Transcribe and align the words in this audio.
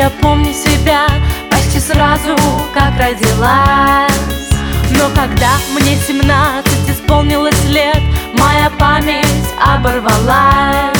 я 0.00 0.08
помню 0.22 0.50
себя 0.54 1.06
почти 1.50 1.78
сразу, 1.78 2.34
как 2.72 2.92
родилась. 2.98 4.48
Но 4.92 5.10
когда 5.14 5.50
мне 5.74 5.94
17 5.94 6.88
исполнилось 6.88 7.64
лет, 7.66 8.00
моя 8.32 8.70
память 8.78 9.26
оборвалась. 9.62 10.96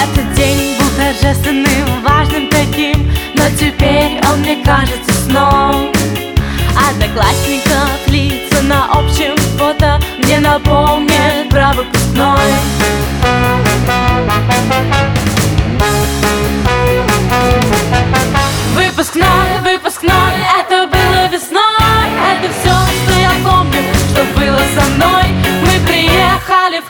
Этот 0.00 0.32
день 0.34 0.78
был 0.78 0.86
торжественным, 0.96 2.02
важным 2.06 2.48
таким, 2.50 3.12
но 3.34 3.50
теперь 3.58 4.20
он 4.30 4.42
мне 4.42 4.62
кажется 4.62 5.12
сном. 5.24 5.90
Одноклассников 6.88 7.98
лица 8.06 8.62
на 8.62 8.92
общем 8.92 9.36
фото 9.58 10.00
мне 10.18 10.38
напомнят 10.38 11.48
про 11.50 11.72
выпускной. 11.72 12.38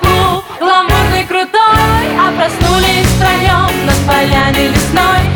Клуб, 0.04 0.44
гламурный, 0.60 1.24
крутой 1.26 2.06
А 2.18 2.32
проснулись 2.36 3.06
втроем 3.06 3.86
на 3.86 3.92
поляне 4.06 4.68
лесной 4.68 5.33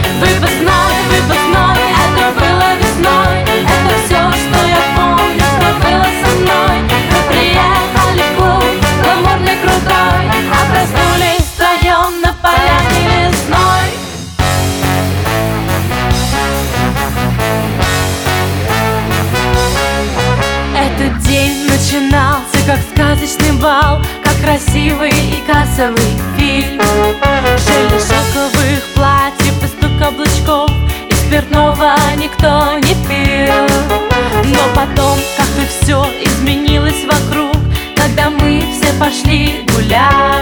и 25.78 25.80
кассовый 25.80 26.18
фильм. 26.36 26.80
Шелли 27.58 27.98
шелковых 28.00 28.82
платьев 28.94 29.62
и 29.62 29.66
стук 29.66 29.98
каблучков. 29.98 30.70
И 31.08 31.14
спиртного 31.14 31.94
никто 32.16 32.78
не 32.78 32.94
пил. 33.06 33.54
Но 34.44 34.74
потом 34.74 35.18
как-то 35.36 35.62
все 35.68 36.04
изменилось 36.22 37.04
вокруг. 37.04 37.56
Когда 37.96 38.30
мы 38.30 38.64
все 38.72 38.92
пошли 38.98 39.64
гулять 39.74 40.37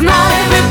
с 0.00 0.02
нами 0.02 0.69